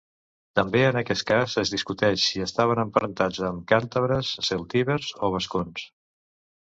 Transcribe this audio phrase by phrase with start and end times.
[0.59, 5.87] També en aquest cas es discuteix si estaven emparentats amb càntabres, celtibers o vascons.